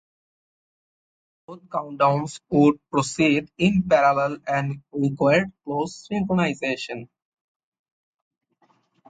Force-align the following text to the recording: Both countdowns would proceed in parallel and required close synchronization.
Both 1.45 1.69
countdowns 1.69 2.39
would 2.49 2.79
proceed 2.89 3.51
in 3.59 3.83
parallel 3.87 4.39
and 4.47 4.81
required 4.91 5.51
close 5.63 6.07
synchronization. 6.09 7.07